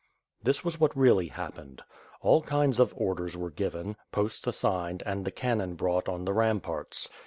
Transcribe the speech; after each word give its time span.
This 0.41 0.65
was 0.65 0.79
what 0.79 0.97
really 0.97 1.27
happened. 1.27 1.83
All 2.21 2.41
kinds 2.41 2.79
of 2.79 2.91
orders 2.97 3.37
were 3.37 3.51
given, 3.51 3.95
posts 4.11 4.47
assigned 4.47 5.03
and 5.05 5.23
the 5.25 5.29
cannon 5.31 5.75
brought 5.75 6.09
on 6.09 6.25
the 6.25 6.33
ram 6.33 6.59
Sarts. 6.59 7.07